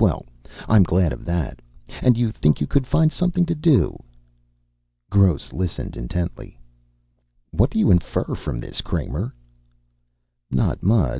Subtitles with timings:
[0.00, 0.26] Well,
[0.68, 1.62] I'm glad of that.
[2.02, 4.02] And you think you could find something to do?"
[5.10, 6.58] Gross listened intently.
[7.52, 9.32] "What do you infer from this, Kramer?"
[10.50, 11.14] "Not much.